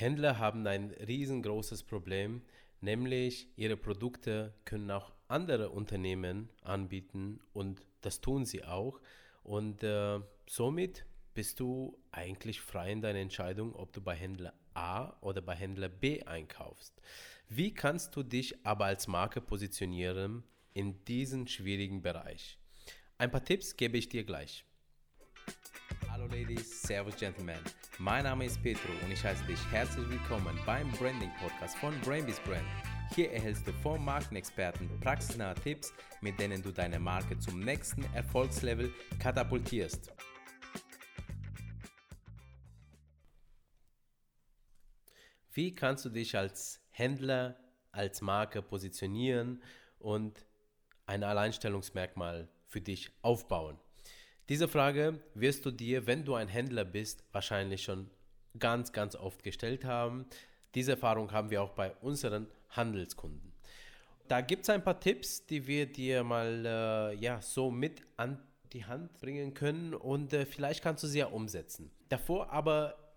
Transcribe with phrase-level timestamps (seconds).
[0.00, 2.42] Händler haben ein riesengroßes Problem,
[2.80, 9.00] nämlich ihre Produkte können auch andere Unternehmen anbieten und das tun sie auch.
[9.42, 15.16] Und äh, somit bist du eigentlich frei in deiner Entscheidung, ob du bei Händler A
[15.20, 16.94] oder bei Händler B einkaufst.
[17.48, 20.44] Wie kannst du dich aber als Marke positionieren
[20.74, 22.56] in diesem schwierigen Bereich?
[23.16, 24.64] Ein paar Tipps gebe ich dir gleich.
[26.30, 27.58] Ladies, Servus Gentlemen.
[27.98, 32.38] Mein Name ist Petro und ich heiße dich herzlich willkommen beim Branding Podcast von Brainbees
[32.40, 32.66] Brand.
[33.14, 38.92] Hier erhältst du vom Markenexperten praxisnahe Tipps, mit denen du deine Marke zum nächsten Erfolgslevel
[39.18, 40.12] katapultierst.
[45.52, 47.58] Wie kannst du dich als Händler,
[47.90, 49.62] als Marke positionieren
[49.98, 50.46] und
[51.06, 53.80] ein Alleinstellungsmerkmal für dich aufbauen?
[54.48, 58.10] Diese Frage wirst du dir, wenn du ein Händler bist, wahrscheinlich schon
[58.58, 60.26] ganz, ganz oft gestellt haben.
[60.74, 63.52] Diese Erfahrung haben wir auch bei unseren Handelskunden.
[64.26, 68.42] Da gibt es ein paar Tipps, die wir dir mal äh, ja, so mit an
[68.72, 71.90] die Hand bringen können und äh, vielleicht kannst du sie ja umsetzen.
[72.08, 73.07] Davor aber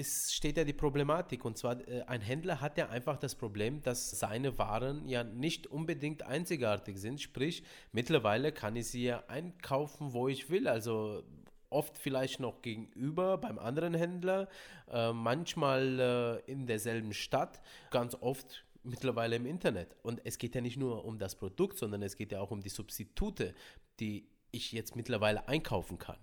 [0.00, 3.82] ist, steht ja die Problematik und zwar äh, ein Händler hat ja einfach das Problem,
[3.82, 7.20] dass seine Waren ja nicht unbedingt einzigartig sind.
[7.20, 7.62] Sprich,
[7.92, 10.66] mittlerweile kann ich sie ja einkaufen, wo ich will.
[10.66, 11.22] Also
[11.68, 14.48] oft vielleicht noch gegenüber beim anderen Händler,
[14.90, 19.96] äh, manchmal äh, in derselben Stadt, ganz oft mittlerweile im Internet.
[20.02, 22.60] Und es geht ja nicht nur um das Produkt, sondern es geht ja auch um
[22.60, 23.54] die Substitute,
[24.00, 26.18] die ich jetzt mittlerweile einkaufen kann.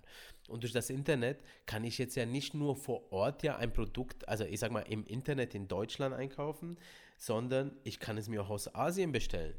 [0.48, 4.28] Und durch das Internet kann ich jetzt ja nicht nur vor Ort ja ein Produkt,
[4.28, 6.78] also ich sag mal im Internet in Deutschland einkaufen,
[7.18, 9.58] sondern ich kann es mir auch aus Asien bestellen.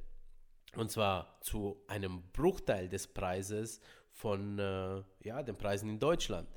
[0.77, 3.81] Und zwar zu einem Bruchteil des Preises
[4.11, 6.49] von äh, ja, den Preisen in Deutschland.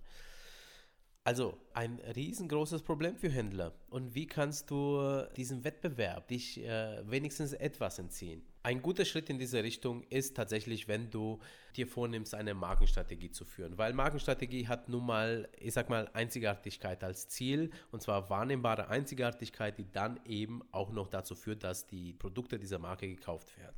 [1.23, 3.73] Also ein riesengroßes Problem für Händler.
[3.91, 8.41] Und wie kannst du diesem Wettbewerb dich äh, wenigstens etwas entziehen?
[8.64, 11.39] Ein guter Schritt in diese Richtung ist tatsächlich, wenn du
[11.76, 13.77] dir vornimmst, eine Markenstrategie zu führen.
[13.77, 17.70] Weil Markenstrategie hat nun mal, ich sag mal, Einzigartigkeit als Ziel.
[17.92, 22.80] Und zwar wahrnehmbare Einzigartigkeit, die dann eben auch noch dazu führt, dass die Produkte dieser
[22.80, 23.76] Marke gekauft werden.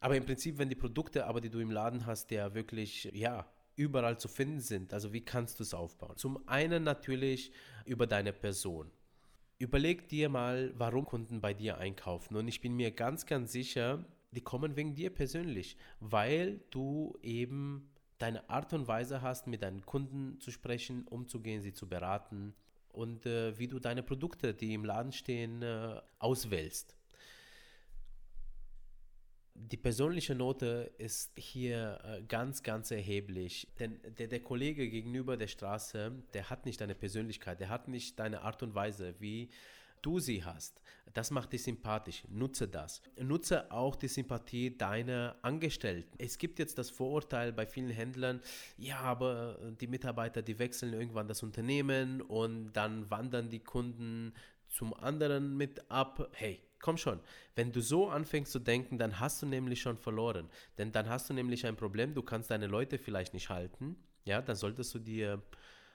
[0.00, 3.46] Aber im Prinzip, wenn die Produkte aber, die du im Laden hast, der wirklich, ja,
[3.76, 4.92] überall zu finden sind.
[4.92, 6.16] Also wie kannst du es aufbauen?
[6.16, 7.52] Zum einen natürlich
[7.84, 8.90] über deine Person.
[9.58, 12.36] Überleg dir mal, warum Kunden bei dir einkaufen.
[12.36, 17.90] Und ich bin mir ganz, ganz sicher, die kommen wegen dir persönlich, weil du eben
[18.18, 22.54] deine Art und Weise hast, mit deinen Kunden zu sprechen, umzugehen, sie zu beraten
[22.92, 26.96] und äh, wie du deine Produkte, die im Laden stehen, äh, auswählst.
[29.70, 33.68] Die persönliche Note ist hier äh, ganz, ganz erheblich.
[33.78, 38.18] Denn der, der Kollege gegenüber der Straße, der hat nicht deine Persönlichkeit, der hat nicht
[38.18, 39.50] deine Art und Weise, wie
[40.02, 40.82] du sie hast.
[41.14, 42.24] Das macht dich sympathisch.
[42.28, 43.02] Nutze das.
[43.20, 46.16] Nutze auch die Sympathie deiner Angestellten.
[46.18, 48.40] Es gibt jetzt das Vorurteil bei vielen Händlern,
[48.76, 54.34] ja, aber die Mitarbeiter, die wechseln irgendwann das Unternehmen und dann wandern die Kunden
[54.68, 56.30] zum anderen mit ab.
[56.32, 57.20] Hey, komm schon,
[57.54, 60.50] wenn du so anfängst zu denken, dann hast du nämlich schon verloren.
[60.76, 63.96] Denn dann hast du nämlich ein Problem, du kannst deine Leute vielleicht nicht halten.
[64.26, 65.42] Ja, dann solltest du dir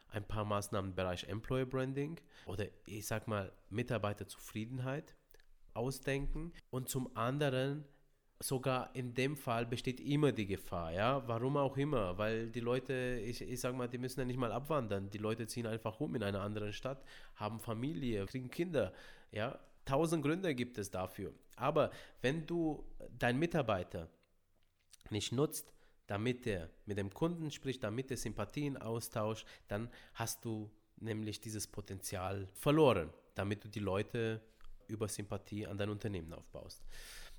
[0.09, 5.16] ein paar Maßnahmen im Bereich Employer Branding oder ich sag mal Mitarbeiterzufriedenheit
[5.74, 6.53] ausdenken.
[6.72, 7.86] Und zum anderen
[8.40, 13.19] sogar in dem Fall besteht immer die Gefahr, ja, warum auch immer, weil die Leute,
[13.25, 16.16] ich, ich sag mal, die müssen ja nicht mal abwandern, die Leute ziehen einfach um
[16.16, 17.04] in einer anderen Stadt,
[17.36, 18.94] haben Familie, kriegen Kinder,
[19.31, 21.34] ja, Tausend Gründe gibt es dafür.
[21.56, 22.84] Aber wenn du
[23.18, 24.09] deinen Mitarbeiter
[25.09, 25.74] nicht nutzt,
[26.08, 31.68] damit er mit dem Kunden spricht, damit er Sympathien austauscht, dann hast du nämlich dieses
[31.68, 34.42] Potenzial verloren, damit du die Leute
[34.88, 36.84] über Sympathie an dein Unternehmen aufbaust.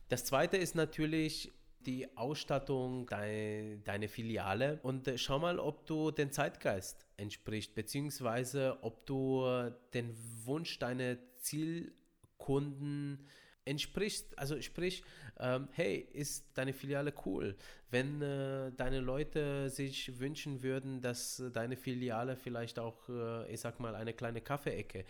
[0.09, 6.11] Das zweite ist natürlich die Ausstattung, deine, deine Filiale und äh, schau mal, ob du
[6.11, 11.93] den Zeitgeist entspricht, beziehungsweise ob du den Wunsch deiner Ziel
[12.39, 13.27] Kunden
[13.65, 14.39] entsprichst.
[14.39, 15.03] Also sprich,
[15.39, 17.57] ähm, hey, ist deine Filiale cool?
[17.91, 23.79] Wenn äh, deine Leute sich wünschen würden, dass deine Filiale vielleicht auch, äh, ich sag
[23.81, 25.05] mal, eine kleine Kaffeeecke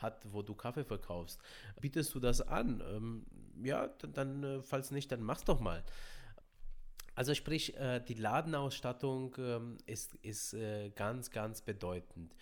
[0.00, 1.40] hat, wo du Kaffee verkaufst,
[1.80, 2.82] bietest du das an?
[2.88, 3.26] Ähm,
[3.62, 5.84] ja, dann, dann, äh, falls nicht, dann mach's doch mal.
[7.14, 12.32] Also sprich, äh, die Ladenausstattung ähm, ist, ist äh, ganz, ganz bedeutend.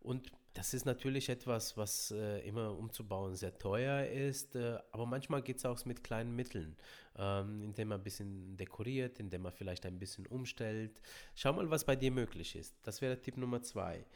[0.00, 5.42] Und das ist natürlich etwas, was äh, immer umzubauen sehr teuer ist, äh, aber manchmal
[5.42, 6.76] geht es auch mit kleinen Mitteln,
[7.16, 11.00] ähm, indem man ein bisschen dekoriert, indem man vielleicht ein bisschen umstellt.
[11.34, 12.76] Schau mal, was bei dir möglich ist.
[12.84, 14.06] Das wäre Tipp Nummer zwei.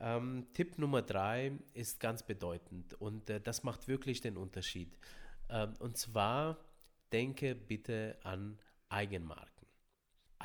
[0.00, 4.98] Ähm, Tipp Nummer drei ist ganz bedeutend und äh, das macht wirklich den Unterschied.
[5.48, 6.58] Ähm, und zwar
[7.12, 8.58] denke bitte an
[8.88, 9.53] Eigenmarken.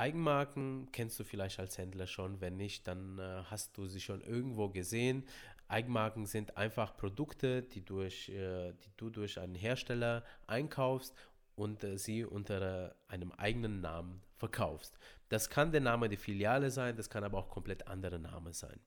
[0.00, 4.22] Eigenmarken kennst du vielleicht als Händler schon, wenn nicht, dann äh, hast du sie schon
[4.22, 5.26] irgendwo gesehen.
[5.68, 11.14] Eigenmarken sind einfach Produkte, die, durch, äh, die du durch einen Hersteller einkaufst
[11.54, 14.98] und äh, sie unter einem eigenen Namen verkaufst.
[15.28, 18.80] Das kann der Name der Filiale sein, das kann aber auch komplett anderer Name sein.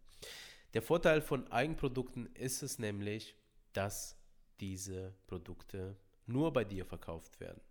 [0.73, 3.35] Der Vorteil von Eigenprodukten ist es nämlich,
[3.73, 4.17] dass
[4.59, 5.95] diese Produkte
[6.25, 7.61] nur bei dir verkauft werden.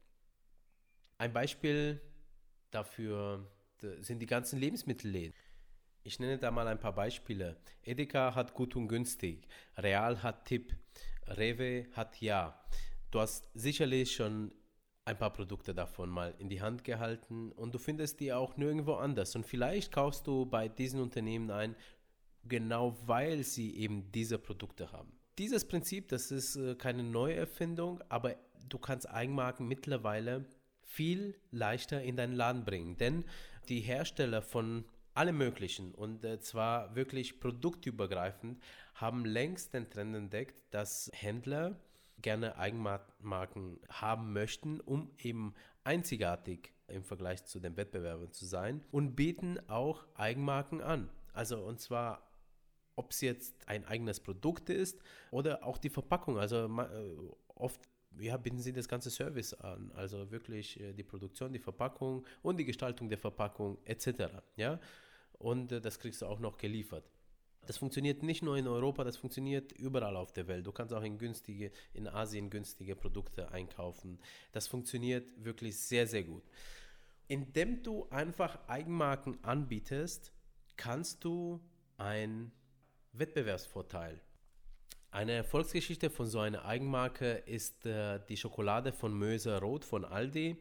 [1.18, 2.00] Ein Beispiel
[2.72, 3.46] dafür
[4.00, 5.34] sind die ganzen Lebensmittelläden.
[6.04, 7.56] Ich nenne da mal ein paar Beispiele.
[7.82, 9.46] Edeka hat gut und günstig,
[9.76, 10.74] Real hat Tipp,
[11.26, 12.60] Rewe hat Ja.
[13.10, 14.52] Du hast sicherlich schon
[15.04, 18.94] ein paar Produkte davon mal in die Hand gehalten und du findest die auch nirgendwo
[18.94, 19.36] anders.
[19.36, 21.76] Und vielleicht kaufst du bei diesen Unternehmen ein,
[22.44, 25.12] genau weil sie eben diese Produkte haben.
[25.38, 28.36] Dieses Prinzip, das ist äh, keine neue Erfindung, aber
[28.68, 30.44] du kannst Eigenmarken mittlerweile
[30.92, 32.96] viel leichter in deinen Laden bringen.
[32.98, 33.24] Denn
[33.68, 34.84] die Hersteller von
[35.14, 38.62] allem Möglichen und äh, zwar wirklich produktübergreifend
[38.94, 41.76] haben längst den Trend entdeckt, dass Händler
[42.20, 49.16] gerne Eigenmarken haben möchten, um eben einzigartig im Vergleich zu den Wettbewerbern zu sein und
[49.16, 51.10] bieten auch Eigenmarken an.
[51.32, 52.28] Also und zwar
[52.94, 55.00] ob es jetzt ein eigenes Produkt ist
[55.30, 56.38] oder auch die Verpackung.
[56.38, 57.16] Also äh,
[57.54, 57.80] oft
[58.18, 59.90] ja, bieten sie das ganze Service an.
[59.94, 64.42] Also wirklich äh, die Produktion, die Verpackung und die Gestaltung der Verpackung etc.
[64.56, 64.80] Ja?
[65.38, 67.04] Und äh, das kriegst du auch noch geliefert.
[67.66, 70.66] Das funktioniert nicht nur in Europa, das funktioniert überall auf der Welt.
[70.66, 74.18] Du kannst auch in günstige, in Asien günstige Produkte einkaufen.
[74.50, 76.42] Das funktioniert wirklich sehr, sehr gut.
[77.28, 80.32] Indem du einfach Eigenmarken anbietest,
[80.76, 81.60] kannst du
[81.98, 82.50] einen
[83.12, 84.20] Wettbewerbsvorteil.
[85.12, 90.56] Eine Erfolgsgeschichte von so einer Eigenmarke ist äh, die Schokolade von Möser Rot von Aldi.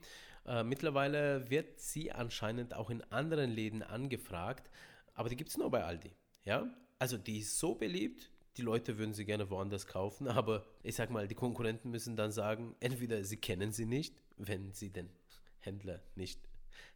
[0.46, 4.70] Äh, mittlerweile wird sie anscheinend auch in anderen Läden angefragt,
[5.14, 6.12] aber die gibt es nur bei Aldi.
[6.44, 6.70] Ja?
[7.00, 11.12] Also die ist so beliebt, die Leute würden sie gerne woanders kaufen, aber ich sag
[11.12, 15.10] mal, die Konkurrenten müssen dann sagen, entweder sie kennen sie nicht, wenn sie den
[15.60, 16.42] Händler nicht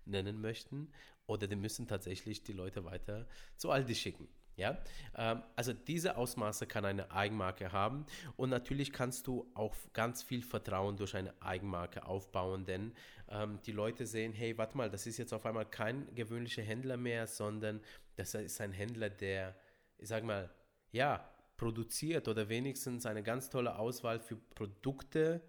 [0.04, 0.92] nennen möchten,
[1.26, 3.26] oder die müssen tatsächlich die Leute weiter
[3.56, 4.28] zu Aldi schicken.
[4.58, 4.78] Ja,
[5.18, 8.06] ähm, also diese Ausmaße kann eine Eigenmarke haben.
[8.38, 12.94] Und natürlich kannst du auch ganz viel Vertrauen durch eine Eigenmarke aufbauen, denn
[13.30, 16.98] ähm, die Leute sehen, hey, warte mal, das ist jetzt auf einmal kein gewöhnlicher Händler
[16.98, 17.82] mehr, sondern
[18.16, 19.56] das ist ein Händler, der
[19.98, 20.50] ich sag mal,
[20.92, 25.42] ja, produziert oder wenigstens eine ganz tolle Auswahl für Produkte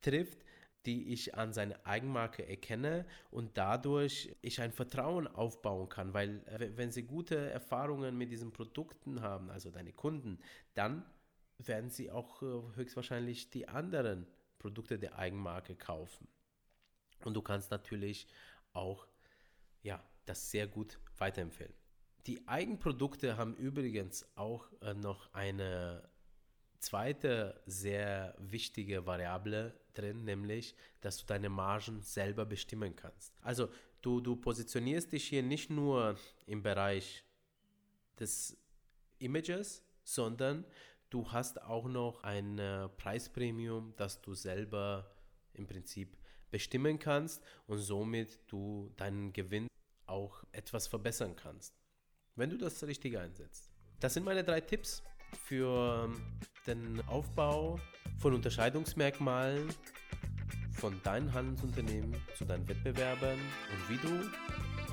[0.00, 0.44] trifft,
[0.88, 6.70] die ich an seine Eigenmarke erkenne und dadurch ich ein Vertrauen aufbauen kann, weil äh,
[6.76, 10.38] wenn sie gute Erfahrungen mit diesen Produkten haben, also deine Kunden,
[10.72, 11.04] dann
[11.58, 12.46] werden sie auch äh,
[12.76, 14.26] höchstwahrscheinlich die anderen
[14.58, 16.26] Produkte der Eigenmarke kaufen.
[17.22, 18.26] Und du kannst natürlich
[18.72, 19.06] auch
[19.82, 21.74] ja, das sehr gut weiterempfehlen.
[22.26, 26.08] Die Eigenprodukte haben übrigens auch äh, noch eine
[26.80, 33.34] zweite sehr wichtige Variable drin, nämlich, dass du deine Margen selber bestimmen kannst.
[33.42, 33.68] Also
[34.02, 36.16] du, du positionierst dich hier nicht nur
[36.46, 37.24] im Bereich
[38.18, 38.56] des
[39.18, 40.64] Images, sondern
[41.10, 45.10] du hast auch noch ein äh, Preispremium, das du selber
[45.54, 46.16] im Prinzip
[46.50, 49.66] bestimmen kannst und somit du deinen Gewinn
[50.06, 51.78] auch etwas verbessern kannst
[52.38, 53.68] wenn du das richtig einsetzt.
[53.98, 55.02] Das sind meine drei Tipps
[55.44, 56.10] für
[56.66, 57.78] den Aufbau
[58.18, 59.68] von Unterscheidungsmerkmalen
[60.72, 64.30] von deinem Handelsunternehmen zu deinen Wettbewerbern und wie du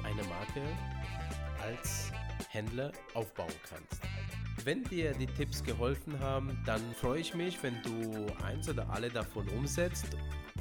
[0.03, 0.61] eine Marke
[1.61, 2.11] als
[2.49, 4.01] Händler aufbauen kannst.
[4.63, 9.09] Wenn dir die Tipps geholfen haben, dann freue ich mich, wenn du eins oder alle
[9.09, 10.07] davon umsetzt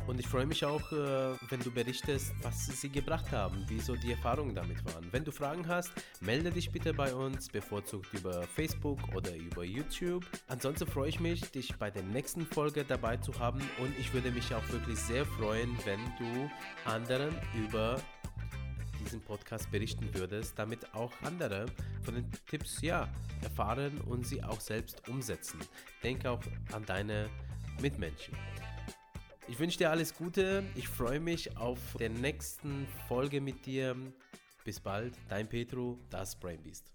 [0.06, 3.96] und ich freue mich auch, äh, wenn du berichtest, was sie gebracht haben, wie so
[3.96, 5.06] die Erfahrungen damit waren.
[5.10, 10.24] Wenn du Fragen hast, melde dich bitte bei uns, bevorzugt über Facebook oder über YouTube.
[10.48, 14.30] Ansonsten freue ich mich, dich bei der nächsten Folge dabei zu haben und ich würde
[14.30, 16.50] mich auch wirklich sehr freuen, wenn du
[16.84, 18.00] anderen über
[19.04, 21.66] diesen Podcast berichten würdest, damit auch andere
[22.02, 23.08] von den Tipps ja
[23.42, 25.60] erfahren und sie auch selbst umsetzen.
[26.02, 26.40] Denke auch
[26.72, 27.28] an deine
[27.80, 28.34] Mitmenschen.
[29.46, 30.64] Ich wünsche dir alles Gute.
[30.74, 33.94] Ich freue mich auf der nächsten Folge mit dir.
[34.64, 36.93] Bis bald, dein Petro, das Brainbeast.